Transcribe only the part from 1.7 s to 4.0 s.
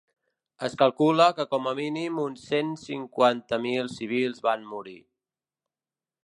a mínim uns cent cinquanta mil